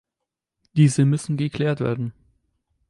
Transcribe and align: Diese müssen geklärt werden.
Diese 0.75 1.05
müssen 1.05 1.37
geklärt 1.37 1.79
werden. 1.79 2.11